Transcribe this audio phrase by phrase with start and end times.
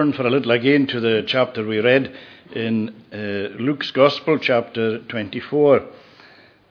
[0.00, 2.16] Turn for a little again to the chapter we read
[2.54, 5.84] in uh, Luke's Gospel, chapter 24,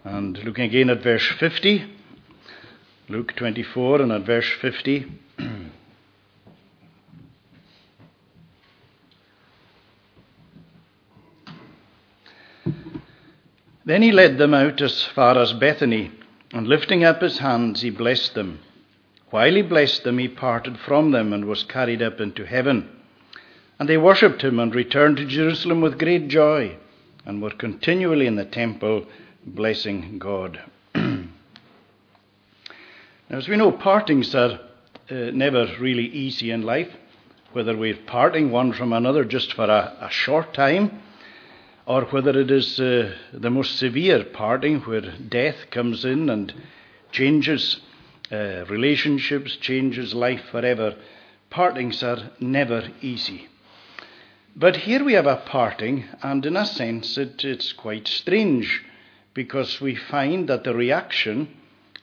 [0.04, 1.86] and looking again at verse 50.
[3.08, 5.06] Luke 24 and at verse 50.
[13.86, 16.10] then he led them out as far as Bethany,
[16.52, 18.58] and lifting up his hands, he blessed them.
[19.30, 22.96] While he blessed them, he parted from them and was carried up into heaven.
[23.80, 26.76] And they worshipped him and returned to Jerusalem with great joy
[27.26, 29.06] and were continually in the temple
[29.46, 30.62] blessing God.
[30.96, 31.30] now,
[33.30, 34.60] as we know, partings are
[35.10, 36.90] uh, never really easy in life,
[37.54, 41.02] whether we're parting one from another just for a, a short time,
[41.86, 46.54] or whether it is uh, the most severe parting where death comes in and
[47.12, 47.80] changes
[48.32, 50.96] uh, relationships, changes life forever.
[51.50, 53.48] Partings are never easy.
[54.56, 58.84] But here we have a parting, and in a sense it, it's quite strange
[59.34, 61.56] because we find that the reaction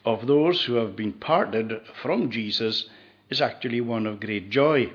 [0.04, 2.88] of those who have been parted from Jesus
[3.28, 4.92] is actually one of great joy.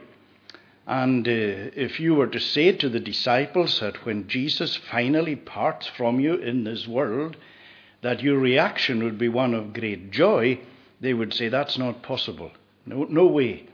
[0.87, 1.31] And uh,
[1.75, 6.35] if you were to say to the disciples that when Jesus finally parts from you
[6.35, 7.37] in this world,
[8.01, 10.59] that your reaction would be one of great joy,
[10.99, 12.51] they would say that's not possible.
[12.85, 13.67] No, no way.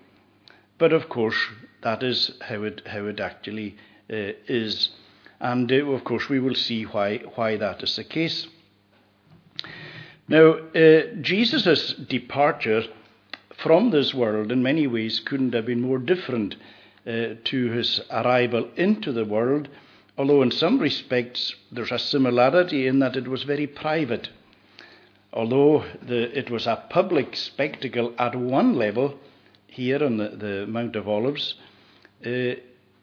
[0.77, 1.37] But of course,
[1.81, 3.75] that is how it, how it actually
[4.11, 4.89] uh, is.
[5.39, 8.47] And uh, of course, we will see why, why that is the case.
[10.27, 12.83] Now, uh, Jesus' departure
[13.57, 16.55] from this world in many ways couldn't have been more different
[17.05, 19.69] uh, to his arrival into the world,
[20.17, 24.29] although in some respects there's a similarity in that it was very private.
[25.31, 29.17] Although the, it was a public spectacle at one level,
[29.77, 31.53] here on the, the Mount of Olives.
[32.25, 32.55] Uh,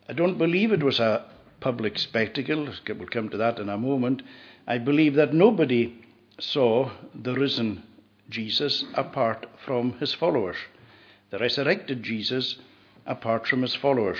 [0.09, 1.25] I don't believe it was a
[1.61, 2.69] public spectacle.
[2.89, 4.23] We'll come to that in a moment.
[4.67, 5.95] I believe that nobody
[6.41, 7.85] saw the risen
[8.29, 10.57] Jesus apart from his followers,
[11.31, 12.57] the resurrected Jesus
[13.07, 14.19] apart from his followers.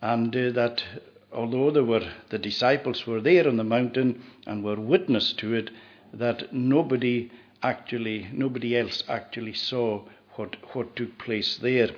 [0.00, 0.84] And uh, that
[1.32, 5.70] although there were the disciples were there on the mountain and were witness to it,
[6.12, 10.04] that nobody actually, nobody else actually saw
[10.36, 11.90] what, what took place there.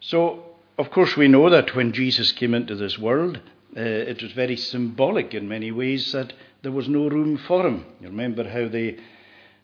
[0.00, 0.44] So,
[0.78, 3.40] of course, we know that when Jesus came into this world,
[3.76, 6.32] uh, it was very symbolic in many ways that
[6.62, 7.84] there was no room for him.
[8.00, 8.98] You remember how they,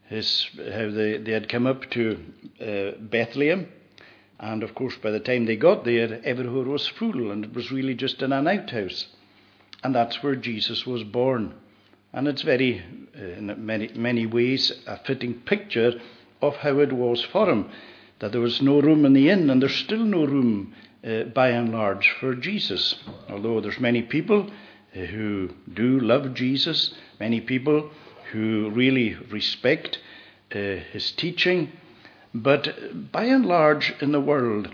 [0.09, 2.19] his, how they, they had come up to
[2.61, 3.69] uh, Bethlehem,
[4.41, 7.73] and of course, by the time they got there, everywhere was full, and it was
[7.73, 9.07] really just in an outhouse.
[9.83, 11.55] And that's where Jesus was born.
[12.13, 12.83] And it's very,
[13.17, 16.01] uh, in many, many ways, a fitting picture
[16.41, 17.71] of how it was for him.
[18.21, 20.75] That there was no room in the inn, and there's still no room,
[21.07, 22.97] uh, by and large, for Jesus.
[23.29, 24.51] Although there's many people
[24.95, 27.91] uh, who do love Jesus, many people
[28.33, 29.99] who really respect
[30.55, 30.59] uh,
[30.93, 31.73] his teaching,
[32.35, 34.69] but by and large in the world,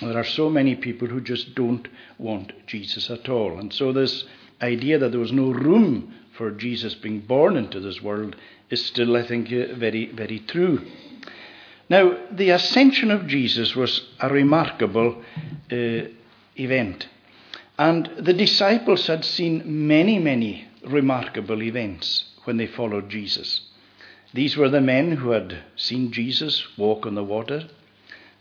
[0.00, 1.88] there are so many people who just don't
[2.18, 3.58] want Jesus at all.
[3.58, 4.24] And so, this
[4.60, 8.36] idea that there was no room for Jesus being born into this world
[8.70, 10.86] is still, I think, uh, very, very true.
[11.88, 15.22] Now, the ascension of Jesus was a remarkable
[15.70, 16.08] uh,
[16.56, 17.08] event.
[17.78, 23.60] And the disciples had seen many, many remarkable events when they followed Jesus.
[24.32, 27.68] These were the men who had seen Jesus walk on the water.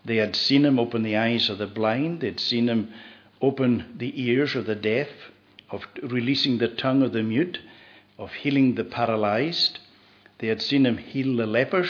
[0.04, 2.22] They had seen him open the eyes of the blind.
[2.22, 2.94] They had seen him
[3.42, 5.08] open the ears of the deaf,
[5.70, 7.60] of releasing the tongue of the mute,
[8.18, 9.80] of healing the paralyzed.
[10.40, 11.90] They had seen him heal the lepers.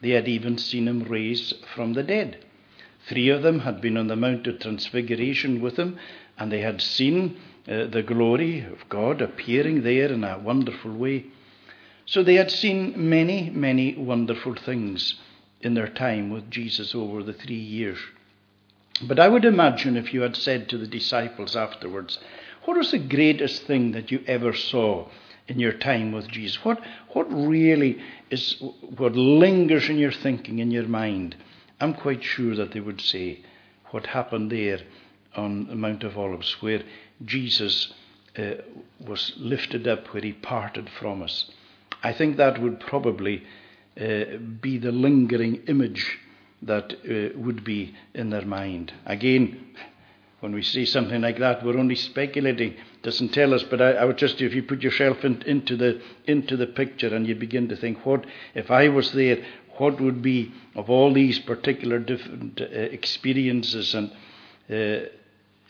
[0.00, 2.44] They had even seen him raise from the dead.
[3.08, 5.98] Three of them had been on the Mount of Transfiguration with him,
[6.38, 7.36] and they had seen
[7.68, 11.26] uh, the glory of God appearing there in a wonderful way.
[12.06, 15.14] So they had seen many, many wonderful things
[15.60, 17.98] in their time with Jesus over the three years.
[19.02, 22.18] But I would imagine if you had said to the disciples afterwards,
[22.64, 25.08] What was the greatest thing that you ever saw
[25.48, 26.64] in your time with Jesus?
[26.64, 26.80] What,
[27.12, 28.00] what really
[28.30, 28.62] is
[28.96, 31.36] what lingers in your thinking, in your mind?
[31.80, 33.40] I'm quite sure that they would say
[33.90, 34.80] what happened there
[35.36, 36.82] on the Mount of Olives, where
[37.24, 37.92] Jesus
[38.38, 38.54] uh,
[39.06, 41.50] was lifted up, where he parted from us.
[42.02, 43.42] I think that would probably
[44.00, 46.18] uh, be the lingering image
[46.62, 48.92] that uh, would be in their mind.
[49.06, 49.74] Again,
[50.44, 52.72] when we see something like that, we're only speculating.
[52.72, 55.74] It Doesn't tell us, but I, I would just if you put yourself in, into
[55.74, 59.38] the into the picture and you begin to think, what if I was there?
[59.78, 64.12] What would be of all these particular different uh, experiences and
[64.70, 65.08] uh,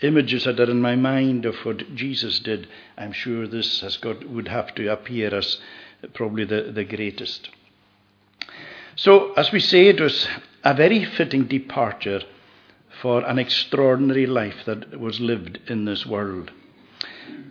[0.03, 2.67] images that are in my mind of what Jesus did,
[2.99, 5.57] I'm sure this has got, would have to appear as
[6.15, 7.49] probably the, the greatest.
[8.97, 10.27] So, as we say, it was
[10.65, 12.23] a very fitting departure
[13.05, 16.51] for an extraordinary life that was lived in this world.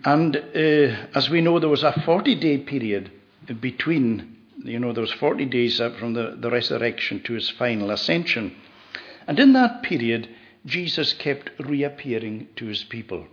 [0.04, 3.12] And uh, as we know, there was a 40 day period
[3.60, 8.56] between, you know, there was 40 days from the, the resurrection to his final ascension.
[9.28, 10.28] And in that period,
[10.66, 13.24] Jesus kept reappearing to his people.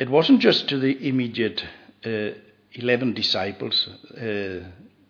[0.00, 1.64] It wasn't just to the immediate
[2.04, 2.30] uh,
[2.72, 3.88] 11 disciples,
[4.20, 4.68] uh,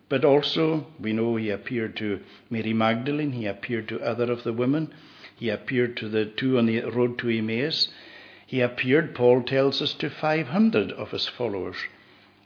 [0.09, 2.19] but also we know he appeared to
[2.51, 4.93] Mary Magdalene, he appeared to other of the women,
[5.35, 7.89] he appeared to the two on the road to Emmaus,
[8.47, 11.77] he appeared, Paul tells us, to 500 of his followers.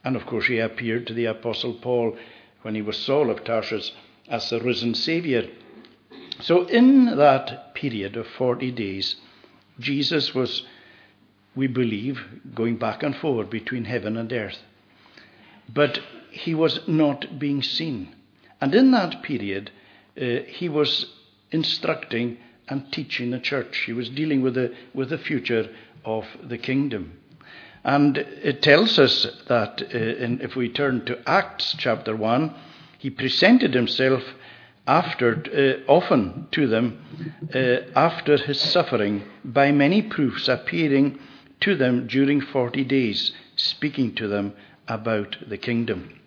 [0.03, 2.17] And of course, he appeared to the Apostle Paul
[2.61, 3.91] when he was Saul of Tarsus
[4.27, 5.43] as the risen Saviour.
[6.39, 9.17] So, in that period of 40 days,
[9.79, 10.63] Jesus was,
[11.55, 12.21] we believe,
[12.55, 14.59] going back and forward between heaven and earth.
[15.71, 15.99] But
[16.31, 18.15] he was not being seen.
[18.61, 19.71] And in that period,
[20.19, 21.05] uh, he was
[21.51, 22.37] instructing
[22.69, 23.83] and teaching the church.
[23.85, 25.69] He was dealing with the, with the future
[26.05, 27.19] of the kingdom.
[27.83, 32.53] And it tells us that uh, in, if we turn to Acts chapter 1,
[32.99, 34.23] he presented himself
[34.85, 35.43] after,
[35.87, 37.59] uh, often to them uh,
[37.95, 41.19] after his suffering by many proofs appearing
[41.61, 44.53] to them during 40 days, speaking to them
[44.87, 46.19] about the kingdom.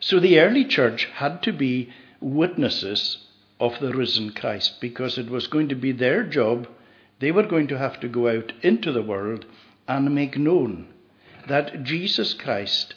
[0.00, 3.23] So the early church had to be witnesses
[3.64, 6.68] of the risen Christ because it was going to be their job.
[7.20, 9.46] They were going to have to go out into the world
[9.88, 10.88] and make known
[11.48, 12.94] that Jesus Christ,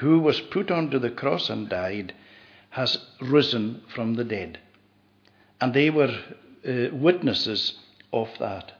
[0.00, 2.14] who was put onto the cross and died,
[2.70, 4.58] has risen from the dead.
[5.60, 6.14] And they were
[6.66, 7.74] uh, witnesses
[8.10, 8.72] of that.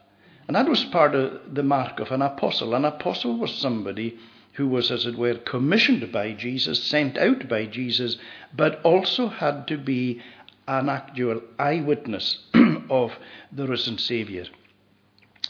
[0.47, 2.73] And that was part of the mark of an apostle.
[2.73, 4.17] An apostle was somebody
[4.53, 8.17] who was, as it were, commissioned by Jesus, sent out by Jesus,
[8.55, 10.21] but also had to be
[10.67, 12.39] an actual eyewitness
[12.89, 13.11] of
[13.51, 14.45] the risen Saviour.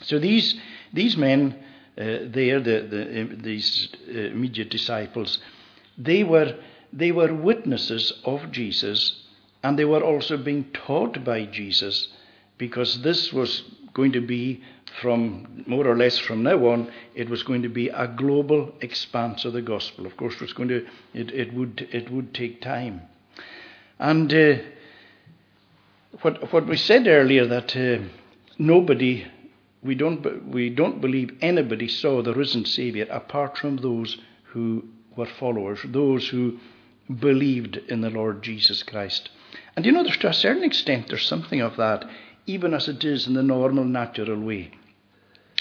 [0.02, 0.60] So these,
[0.94, 1.64] these men
[1.98, 5.40] uh, there, the, the, these uh, immediate disciples,
[5.98, 6.58] they were
[6.92, 9.26] they were witnesses of Jesus
[9.64, 12.08] and they were also being taught by Jesus
[12.58, 13.64] because this was
[13.94, 14.64] going to be
[15.02, 19.44] from more or less from now on, it was going to be a global expanse
[19.44, 20.06] of the gospel.
[20.06, 23.02] Of course, it was going to it, it would it would take time,
[24.00, 24.58] and uh,
[26.22, 28.04] what what we said earlier that uh,
[28.58, 29.26] nobody
[29.84, 34.86] we don't we don't believe anybody saw the risen Savior apart from those who
[35.16, 36.60] were followers, those who
[37.20, 39.30] believed in the Lord Jesus Christ.
[39.76, 42.06] And you know, there's to a certain extent, there's something of that,
[42.46, 44.72] even as it is in the normal, natural way.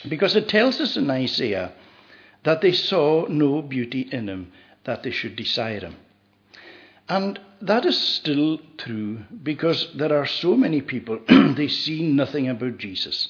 [0.09, 1.73] Because it tells us in Isaiah
[2.45, 4.53] that they saw no beauty in him,
[4.85, 5.97] that they should desire him.
[7.09, 12.79] And that is still true because there are so many people, they see nothing about
[12.79, 13.29] Jesus.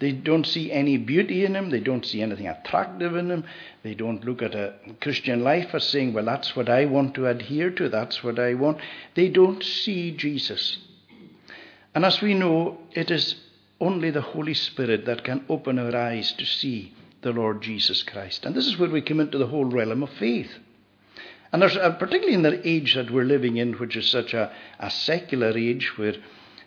[0.00, 1.70] They don't see any beauty in him.
[1.70, 3.44] They don't see anything attractive in him.
[3.82, 7.26] They don't look at a Christian life as saying, well, that's what I want to
[7.26, 7.88] adhere to.
[7.88, 8.78] That's what I want.
[9.14, 10.78] They don't see Jesus.
[11.94, 13.34] And as we know, it is
[13.80, 18.44] only the Holy Spirit that can open our eyes to see the Lord Jesus Christ.
[18.44, 20.50] And this is where we come into the whole realm of faith.
[21.52, 24.52] And there's, uh, particularly in the age that we're living in, which is such a,
[24.78, 26.14] a secular age where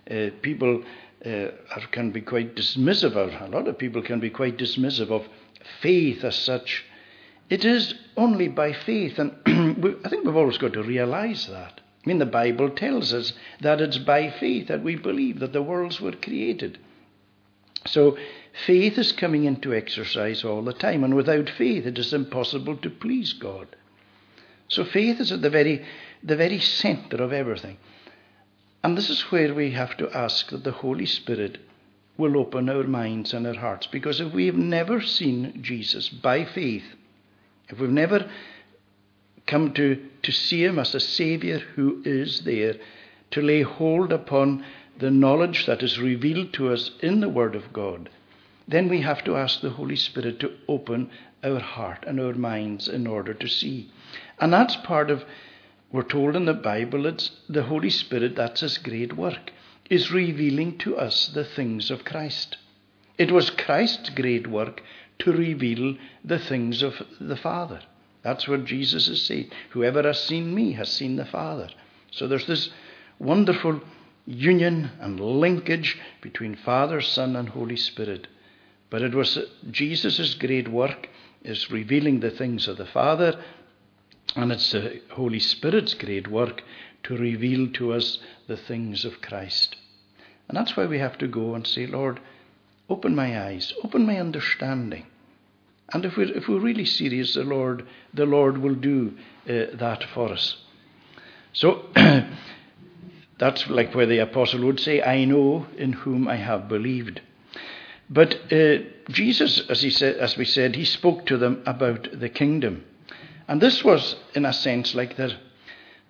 [0.10, 0.84] uh, people
[1.26, 1.48] uh,
[1.92, 5.28] can be quite dismissive of, a lot of people can be quite dismissive of
[5.82, 6.84] faith as such.
[7.50, 9.36] It is only by faith, and
[10.06, 11.82] I think we've always got to realize that.
[12.04, 15.62] I mean, the Bible tells us that it's by faith that we believe that the
[15.62, 16.80] worlds were created.
[17.86, 18.18] So,
[18.66, 22.90] faith is coming into exercise all the time, and without faith, it is impossible to
[22.90, 23.76] please God.
[24.72, 25.86] So, faith is at the very,
[26.24, 27.78] the very center of everything.
[28.82, 31.58] And this is where we have to ask that the Holy Spirit
[32.18, 33.88] will open our minds and our hearts.
[33.88, 36.86] Because if we have never seen Jesus by faith,
[37.68, 38.32] if we've never
[39.46, 42.76] come to, to see him as a Saviour who is there,
[43.32, 44.64] to lay hold upon
[44.98, 48.10] the knowledge that is revealed to us in the Word of God,
[48.70, 51.10] then we have to ask the Holy Spirit to open
[51.44, 53.90] our heart and our minds in order to see.
[54.40, 55.24] And that's part of
[55.92, 59.52] we're told in the Bible it's the Holy Spirit, that's his great work,
[59.90, 62.58] is revealing to us the things of Christ.
[63.18, 64.82] It was Christ's great work
[65.20, 67.82] to reveal the things of the Father.
[68.24, 69.52] That's what Jesus is saying.
[69.72, 71.70] Whoever has seen me has seen the Father.
[72.12, 72.70] So there's this
[73.20, 73.82] wonderful
[74.26, 78.28] union and linkage between Father, Son, and Holy Spirit.
[78.90, 79.38] But it was
[79.72, 81.10] Jesus' great work
[81.44, 83.40] is revealing the things of the Father,
[84.36, 86.64] and it's the Holy Spirit's great work
[87.04, 89.76] to reveal to us the things of Christ.
[90.48, 92.20] And that's why we have to go and say, Lord,
[92.90, 95.06] open my eyes, open my understanding.
[95.94, 99.14] And if we're, if we're really serious, the Lord, the Lord will do
[99.50, 100.58] uh, that for us.
[101.54, 101.86] So
[103.40, 107.22] that's like where the apostle would say, I know in whom I have believed.
[108.14, 112.28] But uh, Jesus, as, he said, as we said, he spoke to them about the
[112.28, 112.84] kingdom.
[113.48, 115.32] And this was, in a sense, like their,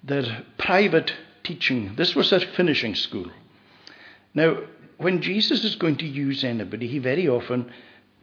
[0.03, 1.93] their private teaching.
[1.97, 3.29] This was their finishing school.
[4.33, 4.57] Now,
[4.97, 7.71] when Jesus is going to use anybody, he very often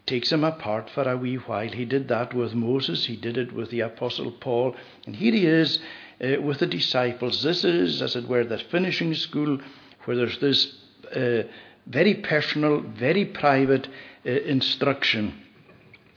[0.06, 1.68] takes them apart for a wee while.
[1.68, 4.74] He did that with Moses, he did it with the Apostle Paul,
[5.06, 5.78] and here he is
[6.20, 7.42] uh, with the disciples.
[7.42, 9.60] This is, as it were, the finishing school
[10.04, 10.74] where there's this
[11.14, 11.42] uh,
[11.88, 13.88] very personal, very private
[14.26, 15.34] uh, instruction.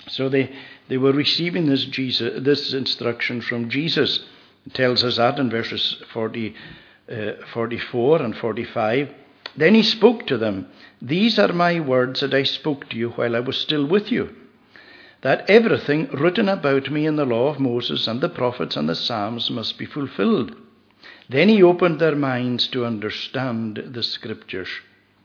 [0.08, 0.54] So they,
[0.90, 4.20] they were receiving this, Jesus, this instruction from Jesus.
[4.66, 6.56] It tells us that in verses 40,
[7.12, 9.10] uh, 44 and 45.
[9.58, 10.68] Then he spoke to them
[11.02, 14.36] These are my words that I spoke to you while I was still with you.
[15.22, 18.96] That everything written about me in the law of Moses and the prophets and the
[18.96, 20.56] Psalms must be fulfilled.
[21.30, 24.70] Then he opened their minds to understand the scriptures.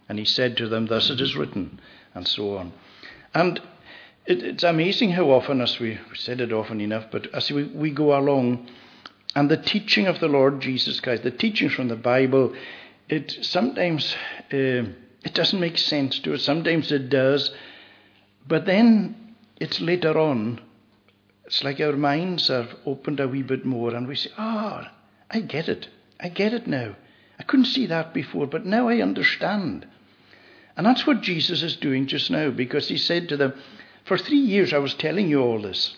[0.08, 1.80] And he said to them, Thus it is written,
[2.14, 2.72] and so on.
[3.34, 3.60] And
[4.26, 7.90] it, it's amazing how often, as we said it often enough, but as we, we
[7.90, 8.68] go along,
[9.34, 12.54] and the teaching of the Lord Jesus Christ, the teaching from the Bible,
[13.08, 14.16] it sometimes
[14.52, 14.88] uh,
[15.22, 16.42] it doesn't make sense to us.
[16.42, 17.50] Sometimes it does,
[18.48, 20.60] but then it's later on.
[21.44, 24.96] It's like our minds are opened a wee bit more, and we say, "Ah, oh,
[25.30, 25.88] I get it.
[26.18, 26.96] I get it now.
[27.38, 29.86] I couldn't see that before, but now I understand."
[30.76, 33.54] And that's what Jesus is doing just now because he said to them,
[34.04, 35.96] For three years I was telling you all this.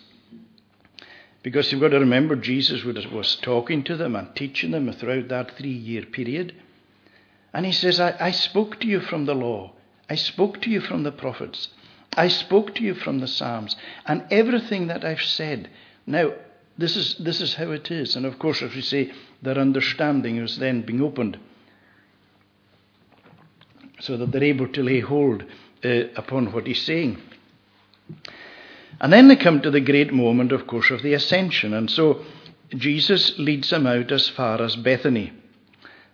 [1.43, 5.57] Because you've got to remember, Jesus was talking to them and teaching them throughout that
[5.57, 6.55] three year period.
[7.53, 9.73] And he says, I, I spoke to you from the law,
[10.11, 11.69] I spoke to you from the prophets,
[12.17, 15.71] I spoke to you from the Psalms, and everything that I've said.
[16.07, 16.33] Now,
[16.77, 18.15] this is, this is how it is.
[18.15, 21.39] And of course, as we say, their understanding is then being opened
[24.01, 25.45] so that they're able to lay hold
[25.85, 27.19] uh, upon what he's saying.
[29.01, 31.73] And then they come to the great moment, of course, of the ascension.
[31.75, 32.25] And so
[32.71, 35.33] Jesus leads them out as far as Bethany.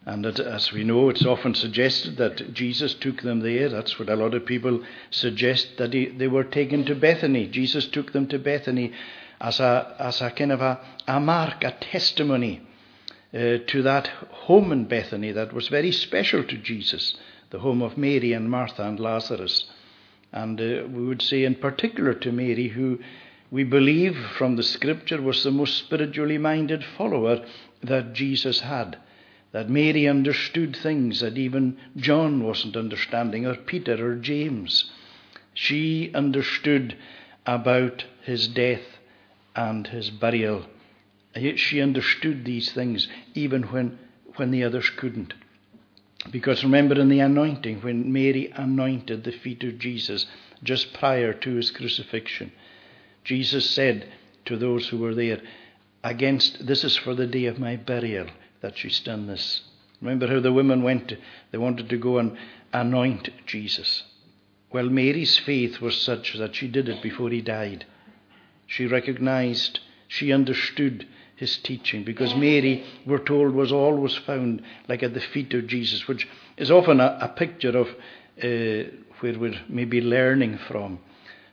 [0.06, 3.70] And as we know, it's often suggested that Jesus took them there.
[3.70, 7.46] That's what a lot of people suggest, that he, they were taken to Bethany.
[7.46, 8.92] Jesus took them to Bethany
[9.40, 12.60] as a, as a kind of a, a mark, a testimony
[13.32, 17.14] uh, to that home in Bethany that was very special to Jesus
[17.50, 19.64] the home of Mary and Martha and Lazarus.
[20.32, 22.98] And uh, we would say, in particular, to Mary, who
[23.50, 27.44] we believe from the scripture was the most spiritually minded follower
[27.82, 28.98] that Jesus had.
[29.52, 34.90] That Mary understood things that even John wasn't understanding, or Peter or James.
[35.52, 36.96] She understood
[37.46, 38.98] about his death
[39.54, 40.64] and his burial.
[41.36, 43.98] Yet She understood these things even when,
[44.36, 45.34] when the others couldn't.
[46.30, 50.26] Because remember in the anointing, when Mary anointed the feet of Jesus
[50.62, 52.52] just prior to his crucifixion,
[53.24, 54.08] Jesus said
[54.46, 55.40] to those who were there,
[56.02, 58.26] Against this is for the day of my burial
[58.60, 59.62] that she's done this.
[60.00, 61.14] Remember how the women went,
[61.50, 62.36] they wanted to go and
[62.72, 64.02] anoint Jesus.
[64.70, 67.86] Well, Mary's faith was such that she did it before he died.
[68.66, 75.14] She recognized, she understood his teaching because Mary, we're told, was always found like at
[75.14, 77.88] the feet of Jesus, which is often a, a picture of
[78.42, 80.98] uh, where we're maybe learning from.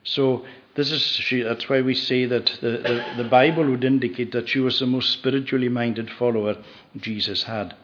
[0.04, 0.46] So
[0.76, 4.50] this is she, that's why we say that the, the, the Bible would indicate that
[4.50, 6.58] she was the most spiritually minded follower
[6.98, 7.76] Jesus had.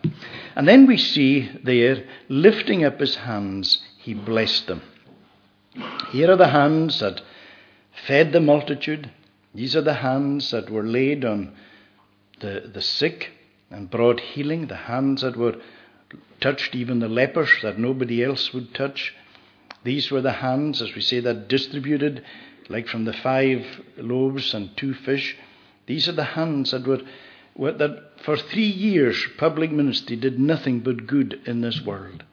[0.56, 4.82] And then we see there, lifting up his hands, he blessed them.
[6.12, 7.22] Here are the hands that
[8.08, 9.12] fed the multitude.
[9.54, 11.54] These are the hands that were laid on
[12.40, 13.32] the, the sick
[13.70, 15.56] and brought healing, the hands that were
[16.40, 19.14] touched even the lepers that nobody else would touch.
[19.84, 22.24] These were the hands, as we say, that distributed,
[22.70, 23.66] like from the five
[23.98, 25.36] loaves and two fish.
[25.86, 27.02] These are the hands that were,
[27.56, 32.24] were that for three years public ministry did nothing but good in this world.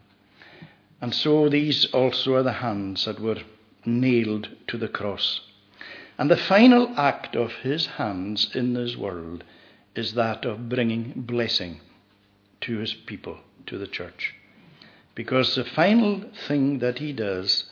[1.00, 3.40] And so these also are the hands that were
[3.84, 5.40] nailed to the cross.
[6.18, 9.44] And the final act of his hands in this world
[9.94, 11.80] is that of bringing blessing
[12.62, 14.34] to his people, to the church.
[15.14, 17.64] Because the final thing that he does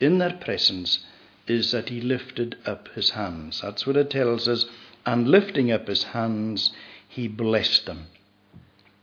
[0.00, 1.04] in their presence
[1.46, 3.60] is that he lifted up his hands.
[3.62, 4.66] That's what it tells us.
[5.06, 6.72] And lifting up his hands,
[7.08, 8.06] he blessed them.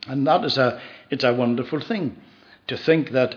[0.07, 2.17] And that is a, it's a wonderful thing
[2.67, 3.35] to think that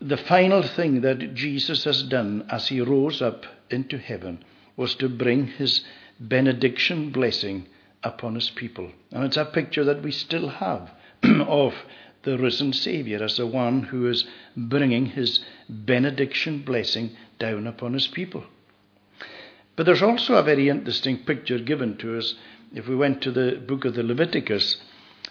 [0.00, 4.44] the final thing that Jesus has done as he rose up into heaven
[4.76, 5.84] was to bring his
[6.20, 7.66] benediction blessing
[8.02, 8.90] upon his people.
[9.12, 10.90] And it's a picture that we still have
[11.22, 11.74] of
[12.22, 14.26] the risen Saviour as the one who is
[14.56, 18.44] bringing his benediction blessing down upon his people.
[19.76, 22.34] But there's also a very interesting picture given to us
[22.74, 24.76] if we went to the book of the Leviticus,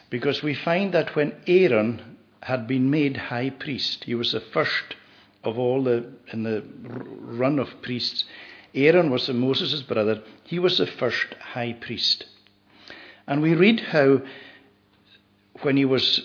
[0.10, 4.96] because we find that when Aaron had been made high priest, he was the first
[5.44, 8.26] of all the in the run of priests.
[8.74, 10.22] Aaron was Moses' brother.
[10.44, 12.26] He was the first high priest.
[13.28, 14.22] And we read how
[15.62, 16.22] when he was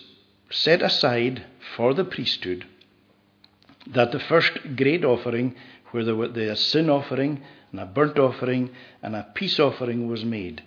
[0.50, 1.44] set aside
[1.76, 2.66] for the priesthood,
[3.87, 5.56] that the first great offering,
[5.90, 7.42] where there was a sin offering
[7.73, 8.71] and a burnt offering
[9.02, 10.62] and a peace offering was made,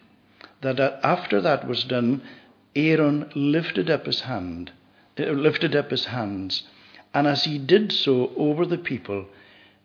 [0.62, 2.22] that after that was done,
[2.76, 4.72] Aaron lifted up his hand,
[5.18, 6.64] uh, lifted up his hands,
[7.14, 9.28] and as he did so over the people,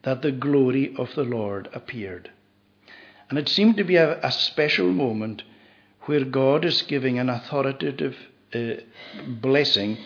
[0.02, 2.30] that the glory of the Lord appeared.
[3.28, 5.44] And it seemed to be a, a special moment
[6.02, 8.16] where God is giving an authoritative
[8.54, 8.74] uh,
[9.26, 9.98] blessing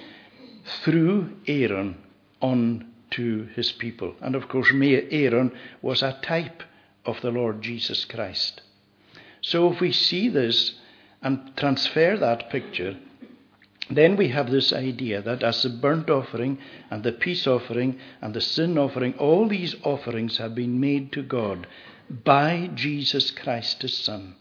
[0.82, 1.96] through Aaron
[2.40, 4.14] on to his people.
[4.20, 6.62] And of course, Aaron was a type
[7.04, 8.60] of the Lord Jesus Christ.
[9.40, 10.74] So if we see this
[11.22, 12.96] and transfer that picture,
[13.90, 16.58] then we have this idea that as the burnt offering
[16.90, 21.22] and the peace offering and the sin offering, all these offerings have been made to
[21.22, 21.66] God
[22.08, 24.36] by Jesus Christ, his Son.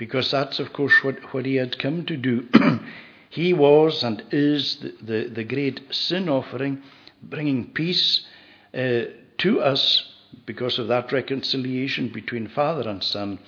[0.00, 2.48] Because that's, of course, what, what he had come to do.
[3.28, 6.82] he was and is the, the, the great sin offering,
[7.22, 8.24] bringing peace
[8.72, 9.02] uh,
[9.36, 10.10] to us
[10.46, 13.38] because of that reconciliation between Father and Son.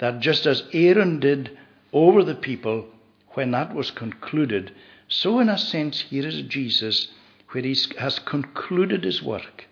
[0.00, 1.56] That just as Aaron did
[1.92, 2.86] over the people
[3.34, 4.72] when that was concluded,
[5.06, 7.06] so in a sense, here is Jesus,
[7.52, 9.66] where he has concluded his work.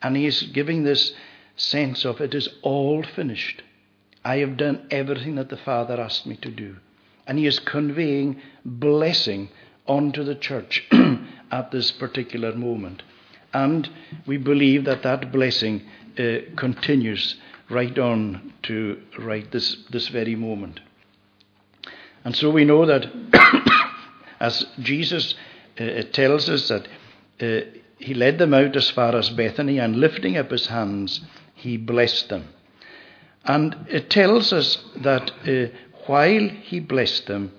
[0.00, 1.12] And he is giving this
[1.56, 3.62] sense of it is all finished.
[4.24, 6.76] I have done everything that the Father asked me to do.
[7.26, 9.48] And he is conveying blessing
[9.86, 10.86] onto the church
[11.50, 13.02] at this particular moment.
[13.52, 13.88] And
[14.26, 15.82] we believe that that blessing
[16.18, 17.36] uh, continues
[17.68, 20.80] right on to right this, this very moment.
[22.24, 23.06] And so we know that
[24.40, 25.34] as Jesus
[25.78, 26.88] uh, tells us that
[27.40, 27.66] uh,
[27.98, 31.20] he led them out as far as Bethany and lifting up his hands,
[31.54, 32.44] he blessed them.
[33.44, 35.74] And it tells us that uh,
[36.06, 37.52] while he blessed them,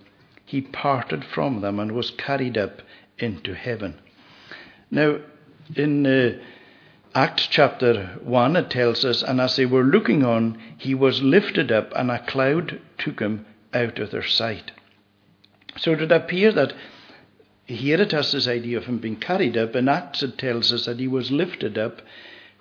[0.46, 2.82] he parted from them and was carried up
[3.18, 4.00] into heaven.
[4.90, 5.20] Now,
[5.76, 6.38] in uh,
[7.16, 11.72] Acts chapter 1, it tells us, And as they were looking on, he was lifted
[11.72, 14.72] up, and a cloud took him out of their sight.
[15.78, 16.74] So it would appear that
[17.66, 19.76] here it has this idea of him being carried up.
[19.76, 22.02] In Acts, it tells us that he was lifted up,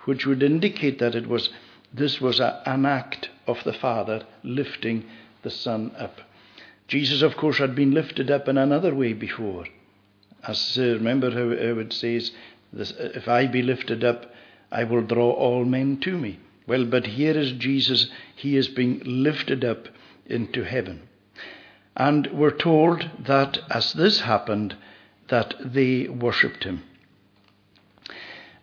[0.05, 1.49] which would indicate that it was
[1.93, 5.05] this was a, an act of the Father lifting
[5.43, 6.21] the Son up.
[6.87, 9.65] Jesus, of course, had been lifted up in another way before.
[10.47, 12.31] As uh, remember how, how it says,
[12.73, 14.33] this, "If I be lifted up,
[14.71, 19.01] I will draw all men to me." Well, but here is Jesus; he is being
[19.05, 19.87] lifted up
[20.25, 21.01] into heaven,
[21.95, 24.75] and we're told that as this happened,
[25.27, 26.83] that they worshipped him.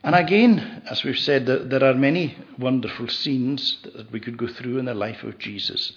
[0.04, 4.78] And again, as we've said, there are many wonderful scenes that we could go through
[4.78, 5.92] in the life of Jesus.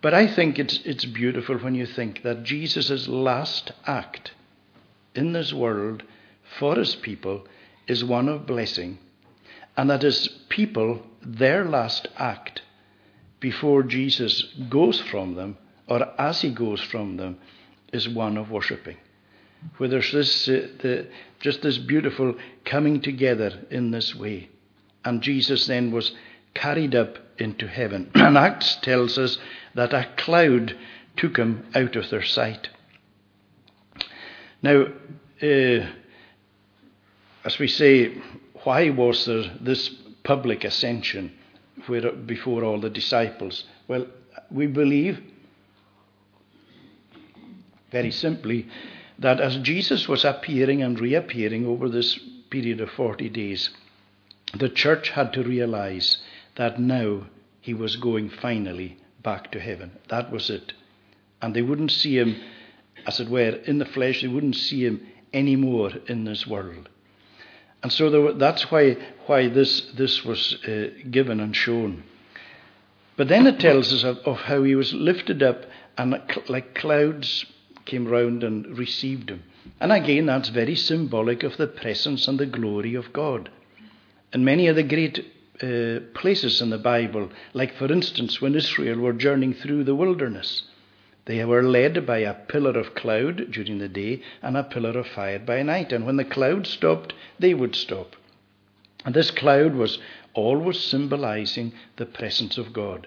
[0.00, 4.32] But I think it's, it's beautiful when you think that Jesus' last act
[5.14, 6.04] in this world
[6.58, 7.46] for his people
[7.86, 8.98] is one of blessing,
[9.76, 12.62] and that his people, their last act
[13.40, 15.56] before Jesus goes from them,
[15.88, 17.38] or as he goes from them,
[17.92, 18.96] is one of worshipping
[19.76, 21.06] where there's this, uh, the,
[21.40, 24.48] just this beautiful coming together in this way.
[25.04, 26.12] And Jesus then was
[26.54, 28.10] carried up into heaven.
[28.14, 29.38] And Acts tells us
[29.74, 30.76] that a cloud
[31.16, 32.68] took him out of their sight.
[34.62, 34.86] Now,
[35.42, 35.86] uh,
[37.44, 38.14] as we say,
[38.62, 39.88] why was there this
[40.22, 41.32] public ascension
[41.86, 43.64] where, before all the disciples?
[43.88, 44.06] Well,
[44.50, 45.20] we believe,
[47.90, 48.68] very simply,
[49.22, 52.18] that as Jesus was appearing and reappearing over this
[52.50, 53.70] period of 40 days,
[54.54, 56.18] the church had to realize
[56.56, 57.26] that now
[57.60, 59.92] he was going finally back to heaven.
[60.08, 60.72] That was it.
[61.40, 62.36] And they wouldn't see him,
[63.06, 66.88] as it were, in the flesh, they wouldn't see him anymore in this world.
[67.82, 72.04] And so there, that's why, why this, this was uh, given and shown.
[73.16, 75.64] But then it tells us of, of how he was lifted up
[75.96, 77.44] and like clouds
[77.84, 79.42] came round and received him.
[79.80, 83.50] And again, that's very symbolic of the presence and the glory of God.
[84.32, 85.18] And many of the great
[85.62, 90.62] uh, places in the Bible, like for instance when Israel were journeying through the wilderness,
[91.24, 95.06] they were led by a pillar of cloud during the day and a pillar of
[95.06, 95.92] fire by night.
[95.92, 98.16] And when the cloud stopped, they would stop.
[99.04, 99.98] And this cloud was
[100.34, 103.06] always symbolizing the presence of God.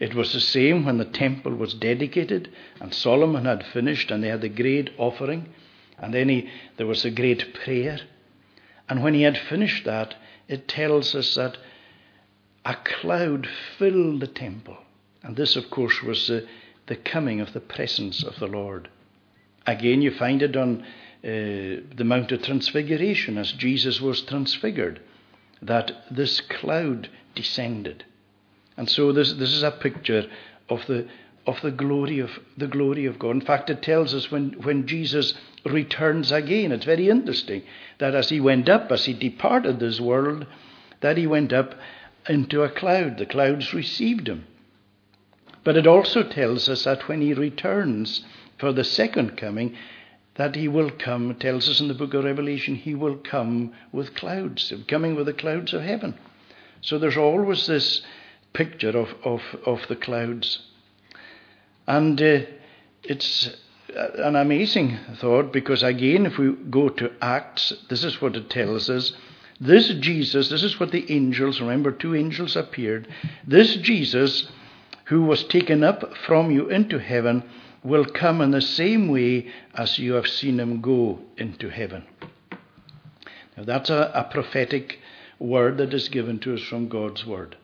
[0.00, 4.28] It was the same when the temple was dedicated and Solomon had finished and they
[4.28, 5.50] had the great offering.
[5.98, 8.00] And then he, there was a great prayer.
[8.88, 10.14] And when he had finished that,
[10.48, 11.58] it tells us that
[12.64, 13.46] a cloud
[13.78, 14.78] filled the temple.
[15.22, 16.48] And this, of course, was the,
[16.86, 18.88] the coming of the presence of the Lord.
[19.66, 20.82] Again, you find it on
[21.22, 25.00] uh, the Mount of Transfiguration as Jesus was transfigured,
[25.60, 28.04] that this cloud descended.
[28.80, 30.26] And so this, this is a picture
[30.70, 31.06] of the,
[31.46, 33.32] of the glory of the glory of God.
[33.32, 35.34] In fact, it tells us when, when Jesus
[35.66, 36.72] returns again.
[36.72, 37.62] It's very interesting
[37.98, 40.46] that as he went up, as he departed this world,
[41.02, 41.74] that he went up
[42.26, 43.18] into a cloud.
[43.18, 44.46] The clouds received him.
[45.62, 48.24] But it also tells us that when he returns
[48.56, 49.76] for the second coming,
[50.36, 54.14] that he will come, tells us in the book of Revelation, he will come with
[54.14, 56.14] clouds, coming with the clouds of heaven.
[56.80, 58.00] So there's always this
[58.52, 60.60] picture of, of, of the clouds.
[61.86, 62.40] And uh,
[63.02, 63.50] it's
[63.94, 68.88] an amazing thought because, again, if we go to Acts, this is what it tells
[68.88, 69.12] us.
[69.60, 73.08] This Jesus, this is what the angels, remember, two angels appeared.
[73.46, 74.50] This Jesus,
[75.06, 77.42] who was taken up from you into heaven,
[77.82, 82.04] will come in the same way as you have seen him go into heaven.
[83.56, 84.98] Now, that's a, a prophetic
[85.38, 87.56] word that is given to us from God's word.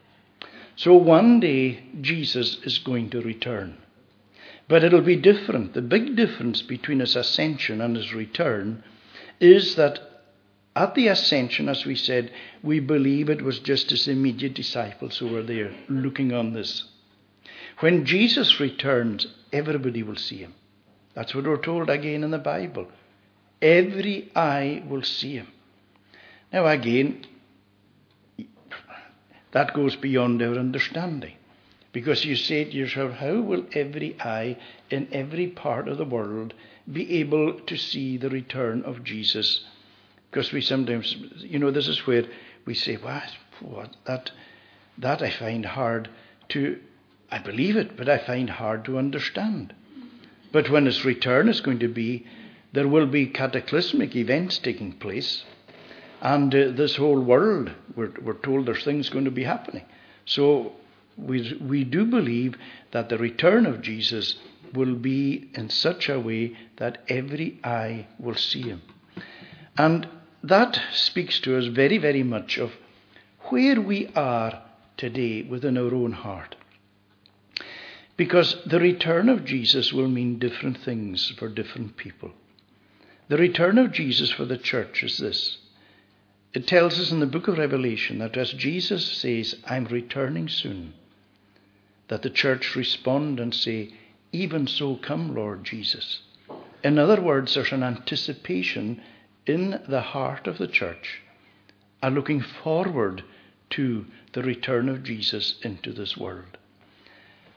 [0.76, 3.78] So one day Jesus is going to return.
[4.68, 5.72] But it'll be different.
[5.74, 8.84] The big difference between his ascension and his return
[9.40, 9.98] is that
[10.74, 12.30] at the ascension, as we said,
[12.62, 16.84] we believe it was just his immediate disciples who were there looking on this.
[17.78, 20.54] When Jesus returns, everybody will see him.
[21.14, 22.88] That's what we're told again in the Bible.
[23.62, 25.48] Every eye will see him.
[26.52, 27.24] Now, again,
[29.56, 31.32] that goes beyond our understanding.
[31.90, 34.58] Because you say to yourself, how will every eye
[34.90, 36.52] in every part of the world
[36.92, 39.64] be able to see the return of Jesus?
[40.30, 42.24] Because we sometimes, you know, this is where
[42.66, 44.30] we say, what, what, that,
[44.98, 46.10] that I find hard
[46.50, 46.78] to,
[47.30, 49.74] I believe it, but I find hard to understand.
[50.52, 52.26] But when his return is going to be,
[52.74, 55.46] there will be cataclysmic events taking place.
[56.26, 59.84] And uh, this whole world, we're, we're told there's things going to be happening.
[60.24, 60.72] So
[61.16, 62.56] we, we do believe
[62.90, 64.34] that the return of Jesus
[64.74, 68.82] will be in such a way that every eye will see him.
[69.78, 70.08] And
[70.42, 72.72] that speaks to us very, very much of
[73.50, 74.64] where we are
[74.96, 76.56] today within our own heart.
[78.16, 82.32] Because the return of Jesus will mean different things for different people.
[83.28, 85.58] The return of Jesus for the church is this
[86.56, 90.94] it tells us in the book of Revelation that as Jesus says, I'm returning soon,
[92.08, 93.92] that the church respond and say,
[94.32, 96.22] Even so, come, Lord Jesus.
[96.82, 99.02] In other words, there's an anticipation
[99.44, 101.20] in the heart of the church,
[102.02, 103.22] a looking forward
[103.72, 106.56] to the return of Jesus into this world.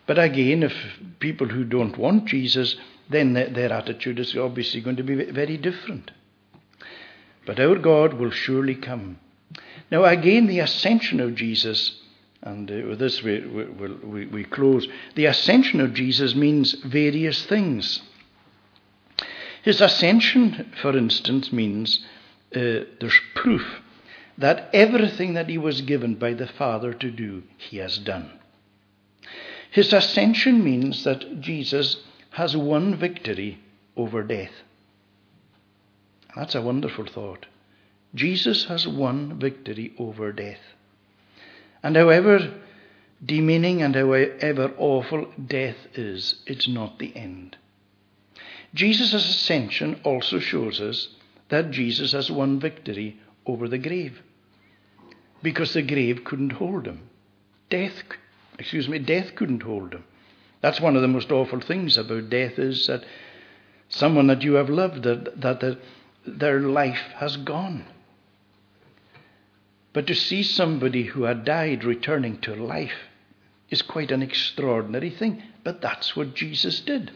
[0.07, 0.73] But again, if
[1.19, 2.75] people who don't want Jesus,
[3.09, 6.11] then their attitude is obviously going to be very different.
[7.49, 9.17] But our God will surely come.
[9.89, 11.99] Now, again, the ascension of Jesus,
[12.43, 14.87] and uh, with this we, we, we, close.
[15.15, 18.03] The ascension of Jesus means various things.
[19.63, 22.05] His ascension, for instance, means
[22.55, 23.65] uh, there's proof
[24.37, 28.29] that everything that he was given by the Father to do, he has done.
[29.71, 31.97] His ascension means that Jesus
[32.29, 33.57] has won victory
[33.97, 34.51] over death.
[36.35, 37.45] That's a wonderful thought.
[38.15, 40.59] Jesus has won victory over death.
[41.83, 42.53] And however
[43.23, 47.57] demeaning and however awful death is, it's not the end.
[48.73, 51.09] Jesus' ascension also shows us
[51.49, 54.21] that Jesus has won victory over the grave.
[55.41, 57.09] Because the grave couldn't hold him.
[57.69, 58.03] Death,
[58.57, 60.03] excuse me, death couldn't hold him.
[60.61, 63.05] That's one of the most awful things about death is that
[63.87, 65.79] someone that you have loved, that, that the,
[66.37, 67.85] their life has gone.
[69.93, 73.07] But to see somebody who had died returning to life
[73.69, 75.41] is quite an extraordinary thing.
[75.63, 77.11] But that's what Jesus did.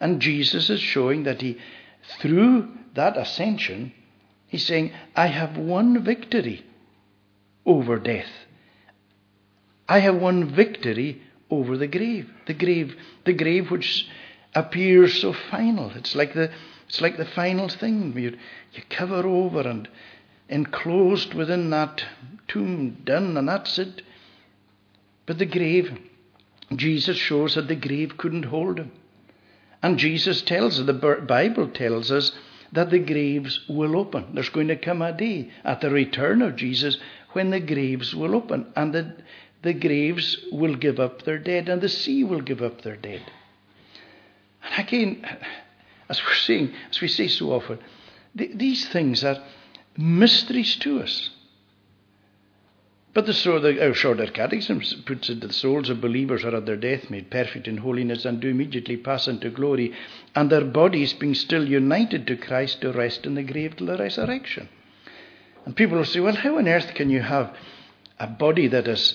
[0.00, 1.58] And Jesus is showing that he,
[2.20, 3.92] through that ascension,
[4.46, 6.64] he's saying, I have won victory
[7.64, 8.28] over death.
[9.88, 12.30] I have won victory over the grave.
[12.46, 14.06] The grave, the grave which
[14.54, 15.90] appears so final.
[15.90, 16.50] It's like the,
[16.86, 18.12] it's like the final thing.
[18.16, 18.36] You,
[18.72, 19.88] you cover over and
[20.48, 22.04] enclosed within that
[22.48, 24.02] tomb, done, and that's it.
[25.26, 25.98] But the grave,
[26.74, 28.92] Jesus shows that the grave couldn't hold him.
[29.82, 30.92] And Jesus tells us, the
[31.26, 32.32] Bible tells us,
[32.74, 34.34] that the graves will open.
[34.34, 36.98] There's going to come a day at the return of Jesus
[37.32, 39.14] when the graves will open and the,
[39.62, 43.22] the graves will give up their dead and the sea will give up their dead.
[44.64, 45.38] And again,
[46.08, 47.78] as we're saying, as we say so often,
[48.34, 49.42] these things are
[49.96, 51.30] mysteries to us.
[53.14, 56.66] But the, so the, our shorter catechism puts it the souls of believers are at
[56.66, 59.92] their death made perfect in holiness and do immediately pass into glory,
[60.34, 63.96] and their bodies being still united to Christ to rest in the grave till the
[63.96, 64.68] resurrection.
[65.64, 67.56] And people will say, well, how on earth can you have
[68.18, 69.14] a body that is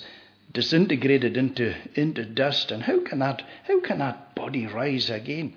[0.54, 5.54] disintegrated into, into dust, and how can that how can that body rise again?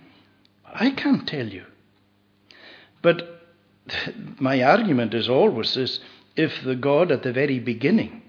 [0.73, 1.65] I can't tell you.
[3.03, 3.43] But
[4.39, 6.01] my argument is always this
[6.37, 8.23] if the God at the very beginning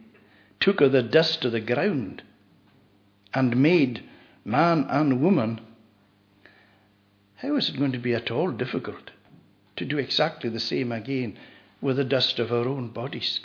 [0.60, 2.21] took of the dust of the ground
[3.34, 4.03] and made
[4.45, 5.62] man and woman,
[7.36, 9.12] how is it going to be at all difficult
[9.75, 11.38] to do exactly the same again
[11.82, 13.39] with the dust of our own bodies?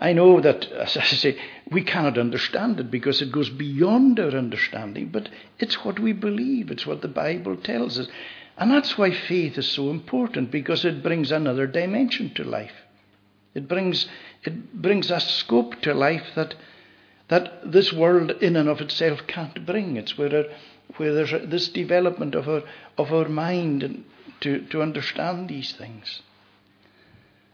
[0.00, 1.38] I know that, as I say,
[1.70, 5.28] we cannot understand it because it goes beyond our understanding, but
[5.58, 8.08] it's what we believe, it's what the Bible tells us.
[8.56, 12.74] And that's why faith is so important because it brings another dimension to life.
[13.54, 14.06] It brings,
[14.42, 16.54] it brings a scope to life that,
[17.28, 19.96] that this world in and of itself can't bring.
[19.96, 20.46] It's where,
[20.96, 22.62] where there's this development of our,
[22.98, 24.04] of our mind
[24.40, 26.20] to, to understand these things.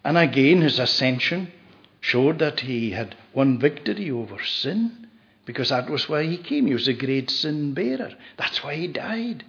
[0.05, 1.53] And again, his ascension
[2.01, 5.07] showed that he had won victory over sin
[5.45, 6.67] because that was why he came.
[6.67, 8.13] He was a great sin bearer.
[8.37, 9.45] That's why he died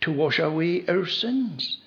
[0.00, 1.78] to wash away our sins.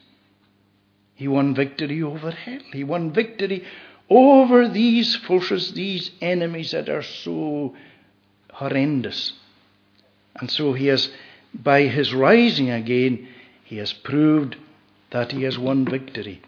[1.16, 2.62] He won victory over hell.
[2.72, 3.66] He won victory
[4.10, 7.76] over these forces, these enemies that are so
[8.54, 9.34] horrendous.
[10.40, 11.10] And so he has,
[11.54, 13.28] by his rising again,
[13.64, 14.56] he has proved
[15.12, 16.42] that he has won victory.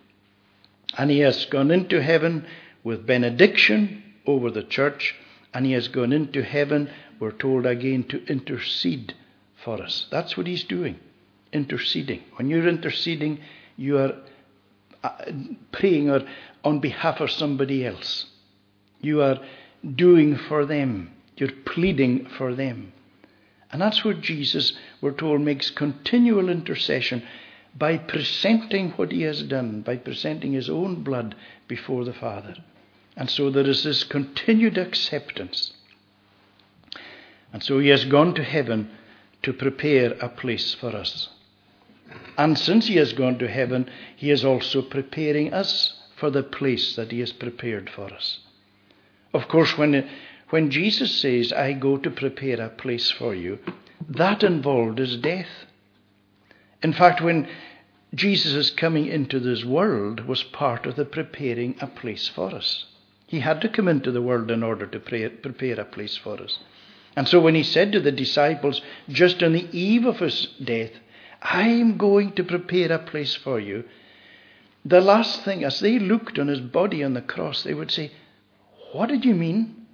[0.98, 2.46] And he has gone into heaven
[2.84, 5.16] with benediction over the church,
[5.54, 6.90] and he has gone into heaven,
[7.20, 9.14] we're told again, to intercede
[9.64, 10.08] for us.
[10.12, 11.00] That's what he's doing
[11.54, 12.22] interceding.
[12.36, 13.40] When you're interceding,
[13.76, 14.14] you are
[15.04, 15.32] uh,
[15.72, 16.22] praying or
[16.64, 18.26] on behalf of somebody else.
[19.00, 19.40] You are
[19.96, 21.12] doing for them.
[21.38, 22.94] You're pleading for them.
[23.72, 27.24] And that's what Jesus, we're told, makes continual intercession
[27.76, 31.36] by presenting what he has done, by presenting his own blood
[31.68, 32.56] before the Father.
[33.22, 35.74] And so there is this continued acceptance.
[37.54, 38.90] And so he has gone to heaven
[39.44, 41.30] to prepare a place for us.
[42.36, 46.96] And since he has gone to heaven, he is also preparing us for the place
[46.96, 48.40] that he has prepared for us.
[49.36, 50.10] Of course, when,
[50.50, 53.60] when Jesus says, I go to prepare a place for you,
[54.10, 55.68] that involved his death.
[56.82, 57.48] In fact, when
[58.16, 62.88] Jesus' coming into this world was part of the preparing a place for us.
[63.32, 66.34] He had to come into the world in order to pray, prepare a place for
[66.42, 66.60] us.
[67.16, 70.92] And so when he said to the disciples, just on the eve of his death,
[71.42, 73.86] I'm going to prepare a place for you.
[74.84, 78.12] The last thing, as they looked on his body on the cross, they would say,
[78.92, 79.88] What did you mean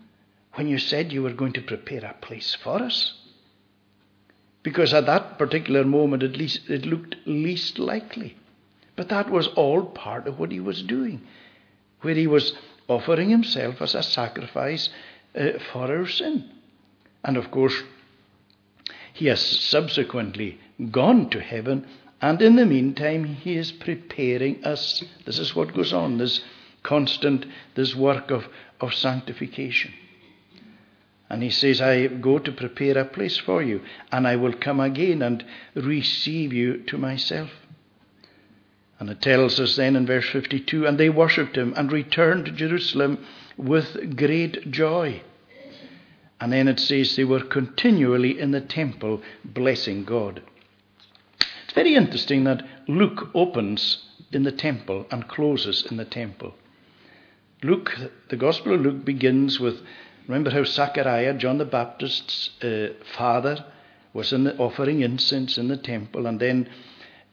[0.56, 3.14] when you said you were going to prepare a place for us?
[4.64, 8.36] Because at that particular moment, at least, it looked least likely.
[8.96, 11.22] But that was all part of what he was doing,
[12.02, 12.54] where he was
[12.88, 14.90] offering himself as a sacrifice
[15.36, 16.50] uh, for our sin.
[17.24, 17.84] And of course,
[19.18, 20.60] he has subsequently
[20.92, 21.88] gone to heaven,
[22.22, 25.04] and in the meantime, He is preparing us.
[25.26, 26.42] This is what goes on, this
[26.84, 28.48] constant, this work of,
[28.80, 29.92] of sanctification.
[31.30, 34.80] And he says, I go to prepare a place for you, and I will come
[34.80, 37.50] again and receive you to myself.
[39.00, 42.52] And it tells us then in verse 52 and they worshipped him and returned to
[42.52, 43.26] Jerusalem
[43.58, 45.22] with great joy.
[46.40, 50.42] And then it says they were continually in the temple blessing God
[51.66, 56.54] It's very interesting that Luke opens in the temple and closes in the temple.
[57.64, 57.96] Luke,
[58.30, 59.82] the Gospel of Luke begins with
[60.28, 63.66] remember how Zachariah, John the Baptist's uh, father,
[64.14, 66.70] was the, offering incense in the temple, and then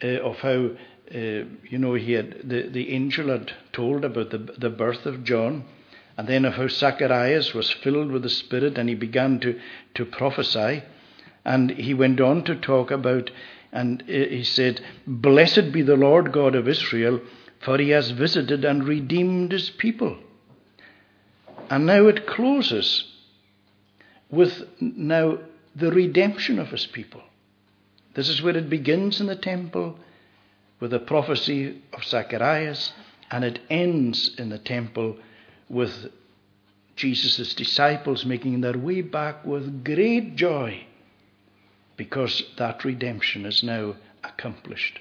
[0.03, 0.70] uh, of how
[1.12, 5.24] uh, you know he had the, the angel had told about the, the birth of
[5.24, 5.64] John,
[6.16, 9.60] and then of how Zacharias was filled with the Spirit and he began to,
[9.94, 10.82] to prophesy.
[11.44, 13.30] And he went on to talk about,
[13.72, 17.20] and he said, Blessed be the Lord God of Israel,
[17.60, 20.16] for he has visited and redeemed his people.
[21.68, 23.04] And now it closes
[24.30, 25.38] with now
[25.74, 27.22] the redemption of his people.
[28.14, 29.98] This is where it begins in the temple
[30.80, 32.92] with the prophecy of Zacharias,
[33.30, 35.16] and it ends in the temple
[35.68, 36.10] with
[36.96, 40.87] Jesus' disciples making their way back with great joy
[41.96, 45.00] because that redemption is now accomplished.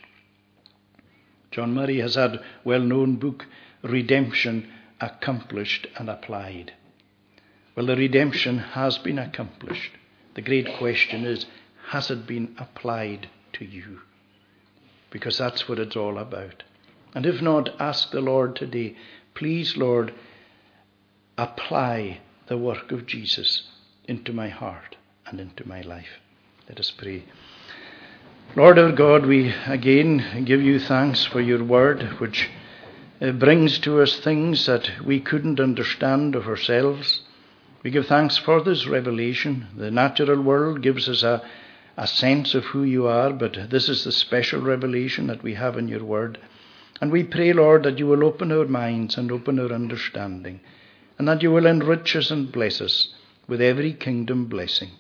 [1.52, 3.46] John Murray has had well-known book
[3.84, 6.74] Redemption accomplished and applied.
[7.76, 9.92] Well, the redemption has been accomplished.
[10.36, 11.46] The great question is,
[11.90, 14.00] has it been applied to you?
[15.14, 16.64] Because that's what it's all about.
[17.14, 18.98] And if not, ask the Lord today,
[19.36, 20.12] please, Lord,
[21.38, 23.62] apply the work of Jesus
[24.06, 24.98] into my heart
[25.28, 26.20] and into my life.
[26.68, 27.26] Let us pray.
[28.56, 32.50] Lord our God, we again give you thanks for your word, which
[33.22, 37.22] uh, brings to us things that we couldn't understand of ourselves.
[37.84, 39.68] We give thanks for this revelation.
[39.78, 41.48] The natural world gives us a,
[41.98, 45.78] a sense of who you are, but this is the special revelation that we have
[45.78, 46.40] in your word.
[47.02, 50.60] And we pray, Lord, that you will open our minds and open our understanding
[51.18, 53.14] and that you will enrich us and bless us
[53.48, 54.92] with every kingdom blessing.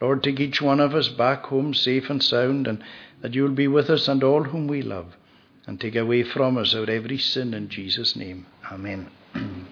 [0.00, 2.82] Lord, take each one of us back home safe and sound, and
[3.20, 5.16] that you will be with us and all whom we love,
[5.66, 8.46] and take away from us our every sin in Jesus' name.
[8.70, 9.08] Amen.